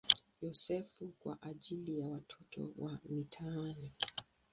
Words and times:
Yosefu" 0.41 1.07
kwa 1.19 1.41
ajili 1.43 1.99
ya 1.99 2.09
watoto 2.09 2.71
wa 2.77 2.99
mitaani. 3.09 3.91